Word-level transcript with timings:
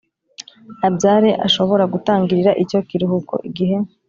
Abyare 0.87 1.29
Ashobora 1.47 1.83
Gutangirira 1.93 2.51
Icyo 2.63 2.79
Kiruhuko 2.87 3.33
Igihe 3.49 3.77